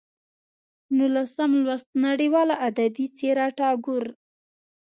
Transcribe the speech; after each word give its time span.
نولسم 0.97 1.51
لوست: 1.65 1.89
نړیواله 2.05 2.55
ادبي 2.67 3.05
څېره 3.17 3.47
ټاګور 3.57 4.05